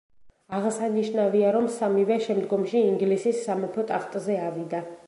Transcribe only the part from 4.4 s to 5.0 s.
ავიდა.